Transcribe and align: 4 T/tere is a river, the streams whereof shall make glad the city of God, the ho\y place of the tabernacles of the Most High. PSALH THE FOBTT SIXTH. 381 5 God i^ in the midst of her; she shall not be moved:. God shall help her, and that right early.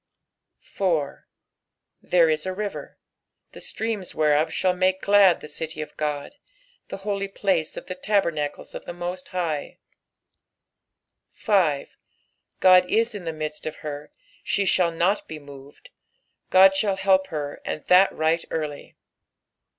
4 0.63 1.27
T/tere 2.03 2.27
is 2.31 2.47
a 2.47 2.53
river, 2.55 2.97
the 3.51 3.61
streams 3.61 4.15
whereof 4.15 4.51
shall 4.51 4.75
make 4.75 4.99
glad 5.03 5.41
the 5.41 5.47
city 5.47 5.79
of 5.79 5.95
God, 5.95 6.33
the 6.87 6.97
ho\y 7.05 7.27
place 7.27 7.77
of 7.77 7.85
the 7.85 7.93
tabernacles 7.93 8.73
of 8.73 8.85
the 8.85 8.93
Most 8.95 9.27
High. 9.27 9.77
PSALH 11.35 11.51
THE 11.51 11.85
FOBTT 11.85 11.87
SIXTH. 11.87 12.61
381 12.61 12.81
5 12.81 12.89
God 12.89 12.89
i^ 12.89 13.15
in 13.15 13.25
the 13.25 13.39
midst 13.45 13.65
of 13.67 13.75
her; 13.85 14.11
she 14.43 14.65
shall 14.65 14.91
not 14.91 15.27
be 15.27 15.37
moved:. 15.37 15.89
God 16.49 16.75
shall 16.75 16.95
help 16.95 17.27
her, 17.27 17.61
and 17.63 17.85
that 17.85 18.11
right 18.11 18.43
early. 18.49 18.95